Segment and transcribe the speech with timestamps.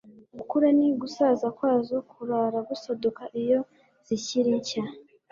[0.37, 3.59] Gukura ni Gusaza kwazo Kurara Gusaduka iyo
[4.07, 4.83] zikiri nshya